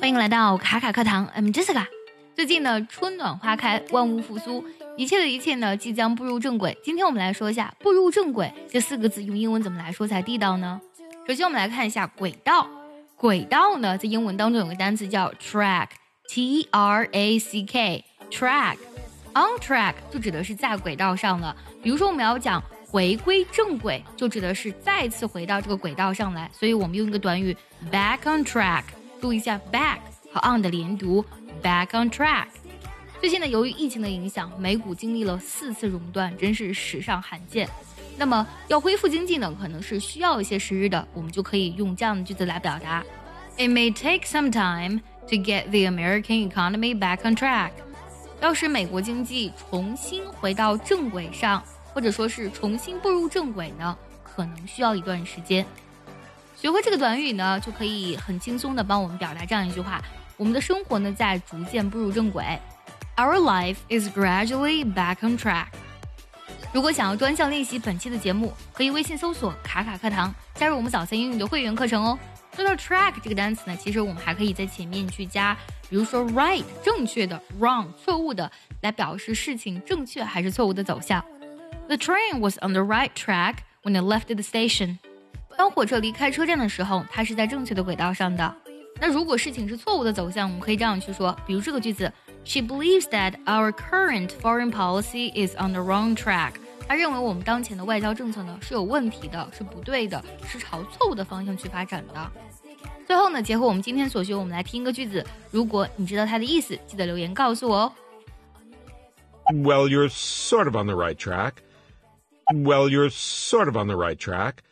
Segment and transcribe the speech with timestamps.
[0.00, 1.86] 欢迎来到卡卡课堂，I'm Jessica。
[2.34, 4.64] 最近呢，春暖花开，万物复苏，
[4.96, 6.76] 一切的一切呢，即将步入正轨。
[6.82, 10.80] 今天我们来说一下“步入正轨”这四个字用英文怎么来说才地道呢？
[11.28, 12.68] 首先，我们来看一下轨道。
[13.14, 18.78] 轨道呢，在英文当中有个单词叫 track，T R A C K，track。
[19.34, 21.54] On track 就指的是在轨道上了。
[21.80, 22.60] 比如说，我们要讲
[22.90, 26.50] 回归正轨，就指的是再次回到这个轨道上来。
[26.54, 27.54] 所以我们用一个短语
[27.92, 28.82] back on track。
[29.20, 29.98] 注意一下 back
[30.32, 31.24] 和 on 的连读
[31.62, 32.46] ，back on track。
[33.20, 37.68] 最近呢，由于疫情的影响，美股经历了四次熔断，真是史上罕见。
[38.16, 43.04] 那么要恢复经济呢，可能是需要一些时日的，我们就可以用这样的句子来表达
[43.56, 47.72] ：It may take some time to get the American economy back on track。
[48.40, 51.60] 要使美国经济重新回到正轨上，
[51.98, 55.66] 或者说是重新步入正轨呢，可能需要一段时间。
[56.54, 60.00] 学会这个短语呢，就可以很轻松的帮我们表达这样一句话：
[60.36, 62.44] 我们的生活呢在逐渐步入正轨。
[63.16, 65.66] Our life is gradually back on track。
[66.72, 72.16] 如果想要专项练习本期的节目，可以微信搜索“卡卡课堂”，加入我们早餐英语的会员课程哦。
[72.54, 75.56] 说到 track 这个单词呢，其实我们还可以在前面去加，
[75.90, 78.48] 比如说 right 正确的，wrong 错误的，
[78.82, 81.24] 来表示事情正确还是错误的走向。
[81.87, 84.97] The train was on the right track when it left the station。
[85.57, 88.55] 当火车离开车站的时候，它是在正确的轨道上的。
[88.99, 92.11] 那如果事情是错误的走向，我们可以这样去说，比如这个句子：
[92.45, 96.53] She believes that our current foreign policy is on the wrong track。
[96.87, 102.31] 她认为我们当前的外交政策呢是有问题的，是不对的，是朝错误的方向去发展的。
[103.05, 105.25] 最后呢，结合我们今天所学，我们来听一个句子。
[105.51, 107.93] 如果你知道它的意思，记得留言告诉我哦。
[109.53, 111.53] Well, you're sort of on the right track.
[112.52, 114.62] Well, you're sort of on the right track.